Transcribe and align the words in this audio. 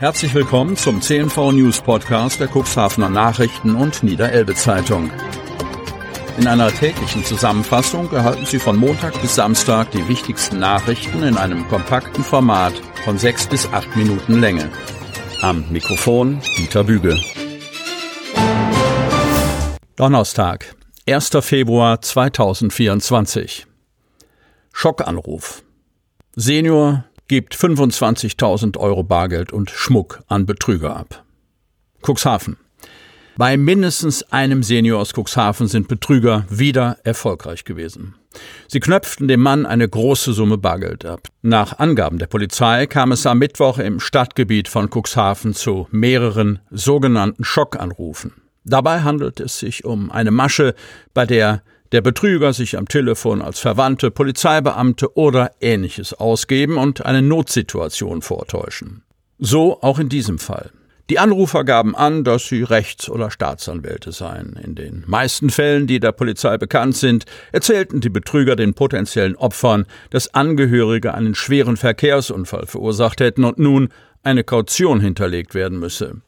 Herzlich 0.00 0.32
willkommen 0.32 0.78
zum 0.78 1.02
CNV 1.02 1.52
News 1.52 1.82
Podcast 1.82 2.40
der 2.40 2.48
Cuxhavener 2.48 3.10
Nachrichten 3.10 3.74
und 3.74 4.02
Niederelbe 4.02 4.54
Zeitung. 4.54 5.10
In 6.38 6.46
einer 6.46 6.72
täglichen 6.72 7.22
Zusammenfassung 7.22 8.10
erhalten 8.10 8.46
Sie 8.46 8.58
von 8.58 8.78
Montag 8.78 9.20
bis 9.20 9.34
Samstag 9.34 9.90
die 9.90 10.08
wichtigsten 10.08 10.58
Nachrichten 10.58 11.22
in 11.22 11.36
einem 11.36 11.68
kompakten 11.68 12.24
Format 12.24 12.72
von 13.04 13.18
sechs 13.18 13.46
bis 13.46 13.70
acht 13.74 13.94
Minuten 13.94 14.40
Länge. 14.40 14.70
Am 15.42 15.66
Mikrofon 15.70 16.40
Dieter 16.56 16.84
Bügel. 16.84 17.20
Donnerstag, 19.96 20.76
1. 21.06 21.28
Februar 21.42 22.00
2024. 22.00 23.66
Schockanruf. 24.72 25.62
Senior 26.36 27.04
gibt 27.30 27.54
25.000 27.54 28.76
Euro 28.76 29.04
Bargeld 29.04 29.52
und 29.52 29.70
Schmuck 29.70 30.18
an 30.26 30.46
Betrüger 30.46 30.96
ab. 30.96 31.24
Cuxhaven. 32.04 32.56
Bei 33.36 33.56
mindestens 33.56 34.24
einem 34.32 34.64
Senior 34.64 35.00
aus 35.00 35.12
Cuxhaven 35.14 35.68
sind 35.68 35.86
Betrüger 35.86 36.44
wieder 36.50 36.98
erfolgreich 37.04 37.62
gewesen. 37.62 38.16
Sie 38.66 38.80
knöpften 38.80 39.28
dem 39.28 39.42
Mann 39.42 39.64
eine 39.64 39.88
große 39.88 40.32
Summe 40.32 40.58
Bargeld 40.58 41.04
ab. 41.04 41.28
Nach 41.40 41.78
Angaben 41.78 42.18
der 42.18 42.26
Polizei 42.26 42.88
kam 42.88 43.12
es 43.12 43.24
am 43.26 43.38
Mittwoch 43.38 43.78
im 43.78 44.00
Stadtgebiet 44.00 44.66
von 44.66 44.90
Cuxhaven 44.90 45.54
zu 45.54 45.86
mehreren 45.92 46.58
sogenannten 46.72 47.44
Schockanrufen. 47.44 48.32
Dabei 48.64 49.02
handelt 49.02 49.38
es 49.38 49.60
sich 49.60 49.84
um 49.84 50.10
eine 50.10 50.32
Masche, 50.32 50.74
bei 51.14 51.26
der 51.26 51.62
der 51.92 52.00
Betrüger 52.00 52.52
sich 52.52 52.78
am 52.78 52.86
Telefon 52.86 53.42
als 53.42 53.58
Verwandte, 53.58 54.10
Polizeibeamte 54.10 55.16
oder 55.16 55.52
ähnliches 55.60 56.14
ausgeben 56.14 56.76
und 56.76 57.04
eine 57.04 57.22
Notsituation 57.22 58.22
vortäuschen. 58.22 59.02
So 59.38 59.82
auch 59.82 59.98
in 59.98 60.08
diesem 60.08 60.38
Fall. 60.38 60.70
Die 61.10 61.18
Anrufer 61.18 61.64
gaben 61.64 61.96
an, 61.96 62.22
dass 62.22 62.46
sie 62.46 62.62
Rechts- 62.62 63.10
oder 63.10 63.32
Staatsanwälte 63.32 64.12
seien. 64.12 64.56
In 64.62 64.76
den 64.76 65.02
meisten 65.08 65.50
Fällen, 65.50 65.88
die 65.88 65.98
der 65.98 66.12
Polizei 66.12 66.56
bekannt 66.56 66.96
sind, 66.96 67.24
erzählten 67.50 68.00
die 68.00 68.10
Betrüger 68.10 68.54
den 68.54 68.74
potenziellen 68.74 69.34
Opfern, 69.34 69.86
dass 70.10 70.32
Angehörige 70.34 71.12
einen 71.12 71.34
schweren 71.34 71.76
Verkehrsunfall 71.76 72.66
verursacht 72.66 73.18
hätten 73.20 73.42
und 73.42 73.58
nun 73.58 73.88
eine 74.22 74.44
Kaution 74.44 75.00
hinterlegt 75.00 75.54
werden 75.56 75.80
müsse. 75.80 76.20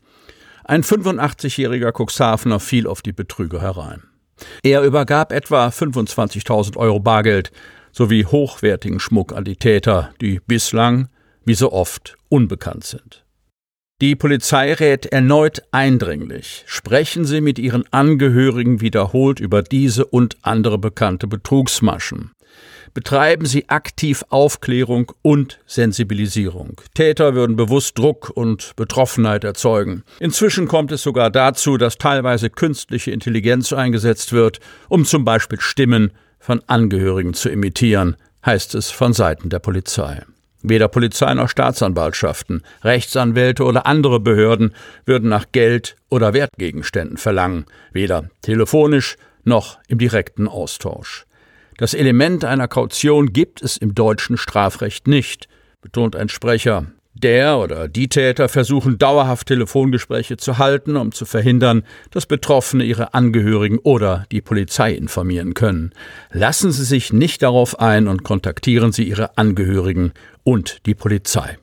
Ein 0.65 0.83
85-jähriger 0.83 1.93
Cuxhavener 1.93 2.59
fiel 2.59 2.89
auf 2.89 3.03
die 3.03 3.13
Betrüger 3.13 3.61
herein. 3.61 4.03
Er 4.63 4.83
übergab 4.83 5.33
etwa 5.33 5.69
25.000 5.69 6.77
Euro 6.77 7.01
Bargeld 7.01 7.53
sowie 7.93 8.25
hochwertigen 8.25 9.01
Schmuck 9.01 9.33
an 9.33 9.45
die 9.45 9.57
Täter, 9.57 10.13
die 10.21 10.41
bislang, 10.47 11.09
wie 11.45 11.55
so 11.55 11.73
oft, 11.73 12.17
unbekannt 12.29 12.85
sind. 12.85 13.25
Die 14.01 14.17
Polizei 14.17 14.73
rät 14.73 15.07
erneut 15.07 15.63
eindringlich, 15.71 16.65
sprechen 16.67 17.25
Sie 17.25 17.41
mit 17.41 17.59
Ihren 17.59 17.85
Angehörigen 17.93 18.81
wiederholt 18.81 19.39
über 19.39 19.63
diese 19.63 20.07
und 20.07 20.39
andere 20.43 20.79
bekannte 20.79 21.29
Betrugsmaschen 21.29 22.33
betreiben 22.95 23.47
sie 23.47 23.69
aktiv 23.69 24.25
Aufklärung 24.29 25.13
und 25.23 25.59
Sensibilisierung. 25.67 26.81
Täter 26.95 27.35
würden 27.35 27.57
bewusst 27.57 27.99
Druck 27.99 28.31
und 28.31 28.75
Betroffenheit 28.77 29.45
erzeugen. 29.45 30.05
Inzwischen 30.21 30.69
kommt 30.69 30.93
es 30.93 31.03
sogar 31.03 31.31
dazu, 31.31 31.77
dass 31.77 31.99
teilweise 31.99 32.51
künstliche 32.51 33.11
Intelligenz 33.11 33.73
eingesetzt 33.73 34.33
wird, 34.33 34.61
um 34.89 35.05
zum 35.05 35.25
Beispiel 35.25 35.61
Stimmen 35.61 36.13
von 36.39 36.63
Angehörigen 36.67 37.35
zu 37.35 37.49
imitieren, 37.49 38.17
heißt 38.45 38.75
es 38.75 38.91
von 38.91 39.13
Seiten 39.13 39.49
der 39.49 39.61
Polizei. 39.61 40.23
Weder 40.63 40.89
Polizei 40.89 41.35
noch 41.35 41.49
Staatsanwaltschaften, 41.49 42.63
Rechtsanwälte 42.85 43.65
oder 43.65 43.87
andere 43.87 44.21
Behörden 44.21 44.75
würden 45.05 45.29
nach 45.29 45.47
Geld 45.51 45.97
oder 46.09 46.35
Wertgegenständen 46.35 47.17
verlangen, 47.17 47.67
weder 47.93 48.29
telefonisch 48.43 49.17
noch 49.45 49.79
im 49.89 49.99
direkten 49.99 50.47
Austausch. 50.47 51.27
Das 51.77 51.95
Element 51.95 52.45
einer 52.45 52.69
Kaution 52.69 53.33
gibt 53.33 53.63
es 53.63 53.77
im 53.77 53.95
deutschen 53.95 54.37
Strafrecht 54.37 55.07
nicht, 55.07 55.49
betont 55.81 56.17
ein 56.17 56.29
Sprecher. 56.29 56.87
Der 57.15 57.59
oder 57.59 57.89
die 57.89 58.09
Täter 58.09 58.49
versuchen 58.49 58.99
dauerhaft 58.99 59.47
Telefongespräche 59.47 60.39
zu 60.39 60.59
halten, 60.59 60.97
um 60.97 61.13
zu 61.13 61.27
verhindern, 61.27 61.85
dass 62.11 62.27
Betroffene 62.27 62.85
ihre 62.85 63.13
Angehörigen 63.13 63.79
oder 63.79 64.25
die 64.33 64.41
Polizei 64.41 64.93
informieren 64.93 65.53
können. 65.55 65.93
Lassen 66.31 66.73
Sie 66.73 66.85
sich 66.85 67.13
nicht 67.13 67.43
darauf 67.43 67.79
ein 67.81 68.09
und 68.09 68.23
kontaktieren 68.23 68.93
Sie 68.93 69.05
Ihre 69.05 69.37
Angehörigen 69.37 70.13
und 70.43 70.87
die 70.87 70.95
Polizei. 70.95 71.59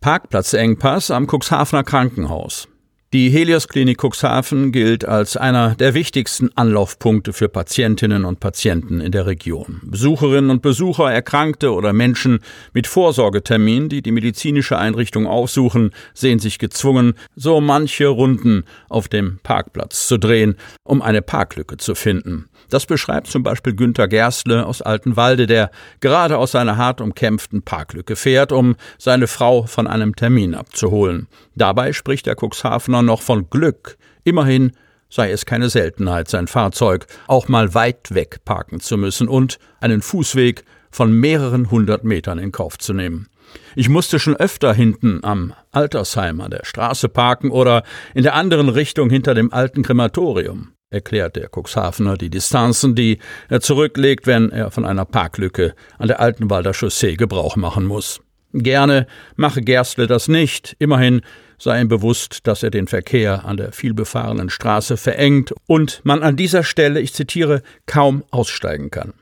Parkplatzengpass 0.00 1.10
am 1.10 1.26
Cuxhavener 1.26 1.82
Krankenhaus. 1.82 2.68
Die 3.14 3.30
Helios 3.30 3.68
Klinik 3.68 4.02
Cuxhaven 4.04 4.70
gilt 4.70 5.06
als 5.06 5.38
einer 5.38 5.74
der 5.74 5.94
wichtigsten 5.94 6.50
Anlaufpunkte 6.56 7.32
für 7.32 7.48
Patientinnen 7.48 8.26
und 8.26 8.38
Patienten 8.38 9.00
in 9.00 9.12
der 9.12 9.24
Region. 9.24 9.80
Besucherinnen 9.82 10.50
und 10.50 10.60
Besucher, 10.60 11.10
Erkrankte 11.10 11.72
oder 11.72 11.94
Menschen 11.94 12.40
mit 12.74 12.86
Vorsorgetermin, 12.86 13.88
die 13.88 14.02
die 14.02 14.12
medizinische 14.12 14.76
Einrichtung 14.76 15.26
aufsuchen, 15.26 15.92
sehen 16.12 16.38
sich 16.38 16.58
gezwungen, 16.58 17.14
so 17.34 17.62
manche 17.62 18.08
Runden 18.08 18.64
auf 18.90 19.08
dem 19.08 19.38
Parkplatz 19.42 20.06
zu 20.06 20.18
drehen, 20.18 20.56
um 20.84 21.00
eine 21.00 21.22
Parklücke 21.22 21.78
zu 21.78 21.94
finden. 21.94 22.50
Das 22.70 22.86
beschreibt 22.86 23.28
zum 23.28 23.42
Beispiel 23.42 23.74
Günter 23.74 24.08
Gerstle 24.08 24.66
aus 24.66 24.82
Altenwalde, 24.82 25.46
der 25.46 25.70
gerade 26.00 26.38
aus 26.38 26.52
seiner 26.52 26.76
hart 26.76 27.00
umkämpften 27.00 27.62
Parklücke 27.62 28.16
fährt, 28.16 28.52
um 28.52 28.76
seine 28.98 29.26
Frau 29.26 29.64
von 29.64 29.86
einem 29.86 30.14
Termin 30.14 30.54
abzuholen. 30.54 31.28
Dabei 31.54 31.92
spricht 31.92 32.26
der 32.26 32.36
Cuxhavener 32.36 33.02
noch 33.02 33.22
von 33.22 33.48
Glück. 33.48 33.96
Immerhin 34.24 34.72
sei 35.10 35.30
es 35.30 35.46
keine 35.46 35.70
Seltenheit, 35.70 36.28
sein 36.28 36.46
Fahrzeug 36.46 37.06
auch 37.26 37.48
mal 37.48 37.74
weit 37.74 38.14
weg 38.14 38.40
parken 38.44 38.80
zu 38.80 38.98
müssen 38.98 39.28
und 39.28 39.58
einen 39.80 40.02
Fußweg 40.02 40.64
von 40.90 41.12
mehreren 41.12 41.70
hundert 41.70 42.04
Metern 42.04 42.38
in 42.38 42.52
Kauf 42.52 42.78
zu 42.78 42.92
nehmen. 42.92 43.28
Ich 43.74 43.88
musste 43.88 44.18
schon 44.18 44.36
öfter 44.36 44.74
hinten 44.74 45.20
am 45.24 45.54
Altersheim 45.70 46.40
an 46.42 46.50
der 46.50 46.64
Straße 46.64 47.08
parken 47.08 47.50
oder 47.50 47.82
in 48.14 48.22
der 48.22 48.34
anderen 48.34 48.68
Richtung 48.68 49.08
hinter 49.08 49.32
dem 49.32 49.52
alten 49.52 49.82
Krematorium 49.82 50.72
erklärt 50.90 51.36
der 51.36 51.50
Cuxhavener 51.54 52.16
die 52.16 52.30
Distanzen, 52.30 52.94
die 52.94 53.18
er 53.48 53.60
zurücklegt, 53.60 54.26
wenn 54.26 54.50
er 54.50 54.70
von 54.70 54.84
einer 54.84 55.04
Parklücke 55.04 55.74
an 55.98 56.08
der 56.08 56.20
Altenwalder 56.20 56.72
Chaussee 56.72 57.16
Gebrauch 57.16 57.56
machen 57.56 57.84
muss. 57.84 58.20
Gerne 58.52 59.06
mache 59.36 59.60
Gerstle 59.60 60.06
das 60.06 60.28
nicht, 60.28 60.74
immerhin 60.78 61.20
sei 61.58 61.80
ihm 61.80 61.88
bewusst, 61.88 62.46
dass 62.46 62.62
er 62.62 62.70
den 62.70 62.86
Verkehr 62.86 63.44
an 63.44 63.58
der 63.58 63.72
vielbefahrenen 63.72 64.48
Straße 64.48 64.96
verengt 64.96 65.52
und 65.66 66.00
man 66.04 66.22
an 66.22 66.36
dieser 66.36 66.62
Stelle, 66.62 67.00
ich 67.00 67.12
zitiere, 67.12 67.62
kaum 67.84 68.24
aussteigen 68.30 68.90
kann. 68.90 69.12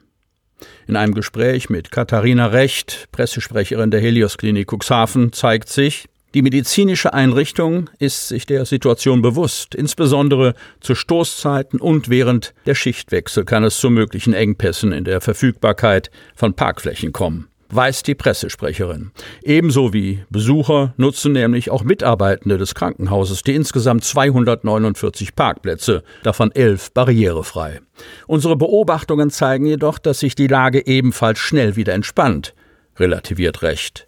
In 0.87 0.97
einem 0.97 1.15
Gespräch 1.15 1.69
mit 1.69 1.91
Katharina 1.91 2.47
Recht, 2.47 3.09
Pressesprecherin 3.11 3.91
der 3.91 4.01
Helios 4.01 4.39
Klinik 4.39 4.71
Cuxhaven, 4.73 5.33
zeigt 5.33 5.69
sich, 5.69 6.07
die 6.37 6.43
medizinische 6.43 7.15
Einrichtung 7.15 7.89
ist 7.99 8.29
sich 8.29 8.45
der 8.45 8.67
Situation 8.67 9.23
bewusst. 9.23 9.75
Insbesondere 9.75 10.53
zu 10.81 10.95
Stoßzeiten 10.95 11.81
und 11.81 12.11
während 12.11 12.53
der 12.67 12.75
Schichtwechsel 12.75 13.47
kann 13.47 13.65
es 13.65 13.81
zu 13.81 13.89
möglichen 13.89 14.35
Engpässen 14.35 14.93
in 14.93 15.05
der 15.05 15.23
Verfügbarkeit 15.23 16.11
von 16.35 16.53
Parkflächen 16.53 17.13
kommen 17.13 17.49
weiß 17.69 18.05
die 18.05 18.15
Pressesprecherin. 18.15 19.11
Ebenso 19.43 19.93
wie 19.93 20.23
Besucher 20.31 20.95
nutzen 20.99 21.33
nämlich 21.33 21.69
auch 21.69 21.83
Mitarbeitende 21.83 22.59
des 22.59 22.77
Krankenhauses 22.77 23.43
die 23.43 23.57
insgesamt 23.57 24.05
249 24.05 25.35
Parkplätze, 25.35 26.05
davon 26.23 26.53
elf 26.53 26.93
barrierefrei. 26.93 27.81
Unsere 28.29 28.55
Beobachtungen 28.55 29.31
zeigen 29.31 29.67
jedoch, 29.67 29.99
dass 29.99 30.21
sich 30.21 30.37
die 30.37 30.47
Lage 30.47 30.87
ebenfalls 30.87 31.41
schnell 31.41 31.75
wieder 31.75 31.95
entspannt, 31.95 32.55
relativiert 33.01 33.63
recht. 33.63 34.07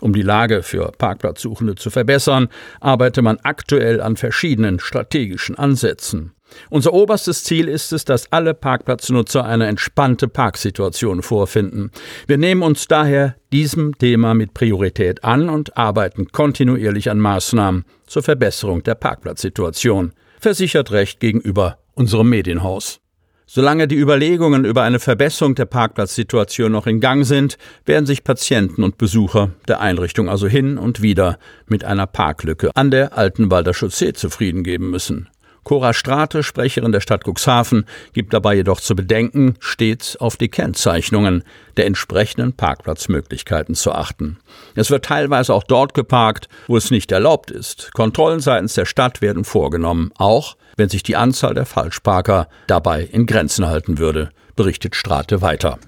Um 0.00 0.12
die 0.12 0.22
Lage 0.22 0.62
für 0.62 0.92
Parkplatzsuchende 0.98 1.76
zu 1.76 1.90
verbessern, 1.90 2.48
arbeite 2.80 3.22
man 3.22 3.38
aktuell 3.42 4.00
an 4.00 4.16
verschiedenen 4.16 4.80
strategischen 4.80 5.56
Ansätzen. 5.56 6.32
Unser 6.70 6.92
oberstes 6.92 7.44
Ziel 7.44 7.68
ist 7.68 7.92
es, 7.92 8.04
dass 8.04 8.30
alle 8.32 8.54
Parkplatznutzer 8.54 9.44
eine 9.44 9.66
entspannte 9.66 10.28
Parksituation 10.28 11.22
vorfinden. 11.22 11.90
Wir 12.26 12.38
nehmen 12.38 12.62
uns 12.62 12.86
daher 12.86 13.36
diesem 13.52 13.96
Thema 13.98 14.34
mit 14.34 14.54
Priorität 14.54 15.24
an 15.24 15.48
und 15.48 15.76
arbeiten 15.76 16.28
kontinuierlich 16.28 17.10
an 17.10 17.18
Maßnahmen 17.18 17.84
zur 18.06 18.22
Verbesserung 18.22 18.82
der 18.82 18.94
Parkplatzsituation, 18.94 20.12
versichert 20.40 20.92
Recht 20.92 21.20
gegenüber 21.20 21.78
unserem 21.94 22.28
Medienhaus. 22.28 23.00
Solange 23.46 23.86
die 23.86 23.96
Überlegungen 23.98 24.64
über 24.64 24.82
eine 24.82 24.98
Verbesserung 24.98 25.54
der 25.54 25.66
Parkplatzsituation 25.66 26.72
noch 26.72 26.86
in 26.86 27.00
Gang 27.00 27.26
sind, 27.26 27.58
werden 27.84 28.06
sich 28.06 28.24
Patienten 28.24 28.82
und 28.82 28.96
Besucher 28.96 29.50
der 29.68 29.80
Einrichtung 29.80 30.30
also 30.30 30.48
hin 30.48 30.78
und 30.78 31.02
wieder 31.02 31.38
mit 31.66 31.84
einer 31.84 32.06
Parklücke 32.06 32.70
an 32.74 32.90
der 32.90 33.16
Altenwalder 33.16 33.74
Chaussee 33.74 34.14
zufrieden 34.14 34.64
geben 34.64 34.90
müssen. 34.90 35.28
Cora 35.64 35.92
Strate, 35.92 36.42
Sprecherin 36.42 36.92
der 36.92 37.00
Stadt 37.00 37.24
Cuxhaven, 37.26 37.86
gibt 38.12 38.32
dabei 38.32 38.54
jedoch 38.54 38.80
zu 38.80 38.94
bedenken, 38.94 39.56
stets 39.58 40.16
auf 40.16 40.36
die 40.36 40.48
Kennzeichnungen 40.48 41.42
der 41.76 41.86
entsprechenden 41.86 42.52
Parkplatzmöglichkeiten 42.52 43.74
zu 43.74 43.92
achten. 43.92 44.38
Es 44.74 44.90
wird 44.90 45.04
teilweise 45.04 45.52
auch 45.54 45.64
dort 45.64 45.94
geparkt, 45.94 46.48
wo 46.68 46.76
es 46.76 46.90
nicht 46.90 47.10
erlaubt 47.10 47.50
ist. 47.50 47.90
Kontrollen 47.94 48.40
seitens 48.40 48.74
der 48.74 48.84
Stadt 48.84 49.22
werden 49.22 49.44
vorgenommen, 49.44 50.12
auch 50.16 50.56
wenn 50.76 50.88
sich 50.88 51.02
die 51.02 51.16
Anzahl 51.16 51.54
der 51.54 51.66
Falschparker 51.66 52.48
dabei 52.66 53.02
in 53.02 53.26
Grenzen 53.26 53.66
halten 53.66 53.98
würde, 53.98 54.30
berichtet 54.56 54.94
Strate 54.94 55.40
weiter. 55.42 55.78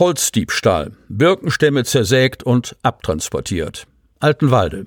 Holzdiebstahl. 0.00 0.92
Birkenstämme 1.08 1.84
zersägt 1.84 2.42
und 2.42 2.74
abtransportiert. 2.82 3.86
Altenwalde. 4.18 4.86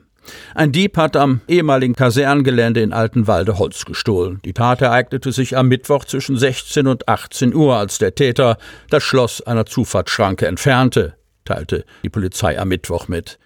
Ein 0.56 0.72
Dieb 0.72 0.98
hat 0.98 1.16
am 1.16 1.42
ehemaligen 1.48 1.96
Kaserngelände 1.96 2.81
in 2.81 2.94
Altenwalde 2.94 3.58
Holz 3.58 3.86
gestohlen. 3.86 4.40
Die 4.46 4.54
Tat 4.54 4.81
ereignete 4.81 5.31
sich 5.31 5.58
am 5.58 5.68
Mittwoch 5.68 6.06
zwischen 6.06 6.38
16 6.38 6.88
und 6.88 7.08
18 7.08 7.54
Uhr, 7.54 7.75
als 7.75 7.98
der 7.98 8.16
Täter 8.16 8.58
das 8.90 9.04
Schloss 9.04 9.42
einer 9.42 9.66
Zufahrtsschranke 9.66 10.48
entfernte, 10.48 11.16
teilte 11.46 11.86
die 12.04 12.10
Polizei 12.10 12.60
am 12.60 12.70
Mittwoch 12.70 13.08
mit. 13.08 13.40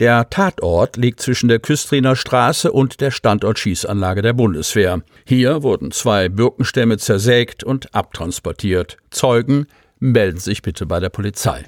Der 0.00 0.30
Tatort 0.30 0.96
liegt 0.96 1.20
zwischen 1.20 1.48
der 1.48 1.58
Küstriner 1.58 2.16
Straße 2.16 2.72
und 2.72 3.02
der 3.02 3.10
Standortschießanlage 3.10 4.22
der 4.22 4.32
Bundeswehr. 4.32 5.02
Hier 5.26 5.62
wurden 5.62 5.90
zwei 5.90 6.30
Birkenstämme 6.30 6.96
zersägt 6.96 7.64
und 7.64 7.94
abtransportiert. 7.94 8.96
Zeugen 9.10 9.66
melden 9.98 10.38
sich 10.38 10.62
bitte 10.62 10.86
bei 10.86 11.00
der 11.00 11.10
Polizei. 11.10 11.66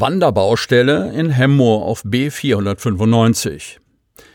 Wanderbaustelle 0.00 1.10
in 1.14 1.30
Hemmoor 1.30 1.84
auf 1.84 2.04
B495. 2.04 3.78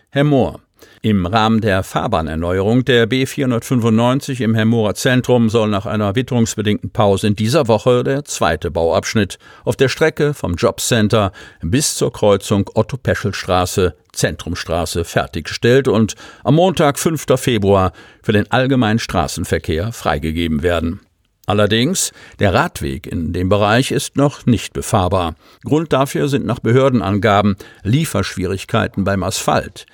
Hemmoor. 0.09 0.59
Im 1.03 1.25
Rahmen 1.27 1.61
der 1.61 1.83
Fahrbahnerneuerung 1.83 2.83
der 2.85 3.07
B495 3.07 4.41
im 4.41 4.55
Hemmorer 4.55 4.95
Zentrum 4.95 5.49
soll 5.49 5.69
nach 5.69 5.85
einer 5.85 6.15
witterungsbedingten 6.15 6.89
Pause 6.91 7.27
in 7.27 7.35
dieser 7.35 7.67
Woche 7.67 8.03
der 8.03 8.25
zweite 8.25 8.71
Bauabschnitt 8.71 9.37
auf 9.63 9.75
der 9.75 9.89
Strecke 9.89 10.33
vom 10.33 10.55
Jobcenter 10.55 11.31
bis 11.61 11.95
zur 11.95 12.11
Kreuzung 12.11 12.69
Otto-Peschel-Straße, 12.73 13.95
Zentrumstraße 14.13 15.03
fertiggestellt 15.03 15.87
und 15.87 16.15
am 16.43 16.55
Montag, 16.55 16.97
5. 16.97 17.25
Februar, 17.37 17.91
für 18.23 18.33
den 18.33 18.49
allgemeinen 18.51 18.99
Straßenverkehr 18.99 19.91
freigegeben 19.91 20.63
werden. 20.63 21.01
Allerdings, 21.51 22.13
der 22.39 22.53
Radweg 22.53 23.05
in 23.05 23.33
dem 23.33 23.49
Bereich 23.49 23.91
ist 23.91 24.15
noch 24.15 24.45
nicht 24.45 24.71
befahrbar. 24.71 25.35
Grund 25.65 25.91
dafür 25.91 26.29
sind 26.29 26.45
nach 26.45 26.59
Behördenangaben 26.59 27.57
Lieferschwierigkeiten 27.83 29.03
beim 29.03 29.21
Asphalt. 29.21 29.85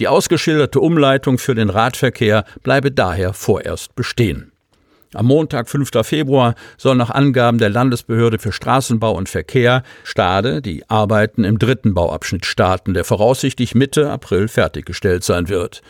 Die 0.00 0.08
ausgeschilderte 0.08 0.80
Umleitung 0.80 1.38
für 1.38 1.54
den 1.54 1.70
Radverkehr 1.70 2.44
bleibe 2.64 2.90
daher 2.90 3.32
vorerst 3.32 3.94
bestehen. 3.94 4.50
Am 5.14 5.26
Montag, 5.26 5.68
5. 5.68 5.88
Februar, 6.02 6.56
soll 6.78 6.96
nach 6.96 7.10
Angaben 7.10 7.58
der 7.58 7.70
Landesbehörde 7.70 8.40
für 8.40 8.50
Straßenbau 8.50 9.12
und 9.12 9.28
Verkehr 9.28 9.84
Stade 10.02 10.62
die 10.62 10.82
Arbeiten 10.90 11.44
im 11.44 11.60
dritten 11.60 11.94
Bauabschnitt 11.94 12.44
starten, 12.44 12.92
der 12.92 13.04
voraussichtlich 13.04 13.76
Mitte 13.76 14.10
April 14.10 14.48
fertiggestellt 14.48 15.22
sein 15.22 15.48
wird. 15.48 15.80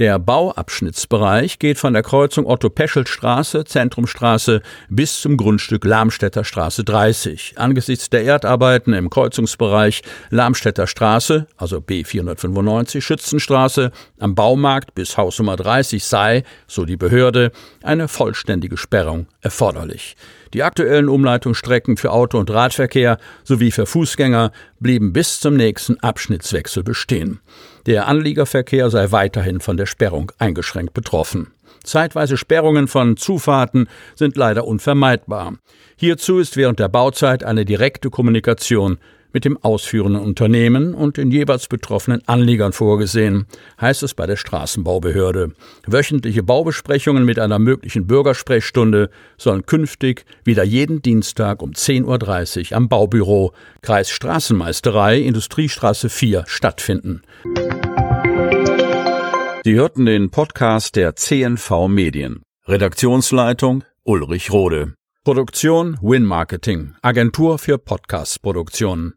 Der 0.00 0.18
Bauabschnittsbereich 0.18 1.58
geht 1.58 1.78
von 1.78 1.92
der 1.92 2.02
Kreuzung 2.02 2.46
Otto-Peschel-Straße, 2.46 3.66
Zentrumstraße 3.66 4.62
bis 4.88 5.20
zum 5.20 5.36
Grundstück 5.36 5.84
Lamstädter 5.84 6.42
Straße 6.42 6.84
30. 6.84 7.52
Angesichts 7.56 8.08
der 8.08 8.24
Erdarbeiten 8.24 8.94
im 8.94 9.10
Kreuzungsbereich 9.10 10.00
Lamstädter 10.30 10.86
Straße, 10.86 11.48
also 11.58 11.80
B495 11.80 13.02
Schützenstraße, 13.02 13.92
am 14.18 14.34
Baumarkt 14.34 14.94
bis 14.94 15.18
Hausnummer 15.18 15.56
30 15.56 16.02
sei, 16.02 16.44
so 16.66 16.86
die 16.86 16.96
Behörde, 16.96 17.52
eine 17.82 18.08
vollständige 18.08 18.78
Sperrung 18.78 19.26
erforderlich. 19.42 20.16
Die 20.52 20.62
aktuellen 20.62 21.08
Umleitungsstrecken 21.08 21.96
für 21.96 22.10
Auto- 22.10 22.38
und 22.38 22.50
Radverkehr 22.50 23.18
sowie 23.44 23.70
für 23.70 23.86
Fußgänger 23.86 24.50
blieben 24.80 25.12
bis 25.12 25.40
zum 25.40 25.56
nächsten 25.56 26.00
Abschnittswechsel 26.00 26.82
bestehen. 26.82 27.40
Der 27.86 28.08
Anliegerverkehr 28.08 28.90
sei 28.90 29.12
weiterhin 29.12 29.60
von 29.60 29.76
der 29.76 29.86
Sperrung 29.86 30.32
eingeschränkt 30.38 30.92
betroffen. 30.92 31.52
Zeitweise 31.84 32.36
Sperrungen 32.36 32.88
von 32.88 33.16
Zufahrten 33.16 33.88
sind 34.14 34.36
leider 34.36 34.66
unvermeidbar. 34.66 35.54
Hierzu 35.96 36.38
ist 36.38 36.56
während 36.56 36.78
der 36.78 36.88
Bauzeit 36.88 37.44
eine 37.44 37.64
direkte 37.64 38.10
Kommunikation 38.10 38.98
mit 39.32 39.44
dem 39.44 39.56
ausführenden 39.56 40.22
Unternehmen 40.22 40.94
und 40.94 41.16
den 41.16 41.30
jeweils 41.30 41.68
betroffenen 41.68 42.22
Anliegern 42.26 42.72
vorgesehen, 42.72 43.46
heißt 43.80 44.02
es 44.02 44.14
bei 44.14 44.26
der 44.26 44.36
Straßenbaubehörde. 44.36 45.52
Wöchentliche 45.86 46.42
Baubesprechungen 46.42 47.24
mit 47.24 47.38
einer 47.38 47.58
möglichen 47.58 48.06
Bürgersprechstunde 48.06 49.10
sollen 49.38 49.66
künftig 49.66 50.24
wieder 50.44 50.64
jeden 50.64 51.02
Dienstag 51.02 51.62
um 51.62 51.72
10.30 51.72 52.70
Uhr 52.70 52.76
am 52.76 52.88
Baubüro 52.88 53.52
Kreisstraßenmeisterei 53.82 55.20
Industriestraße 55.20 56.08
4 56.08 56.44
stattfinden. 56.46 57.22
Sie 59.64 59.74
hörten 59.74 60.06
den 60.06 60.30
Podcast 60.30 60.96
der 60.96 61.16
CNV 61.16 61.88
Medien. 61.88 62.42
Redaktionsleitung 62.66 63.84
Ulrich 64.04 64.50
Rode. 64.50 64.94
Produktion 65.22 65.98
Win 66.00 66.24
Marketing, 66.24 66.94
Agentur 67.02 67.58
für 67.58 67.76
Podcast-Produktionen. 67.76 69.08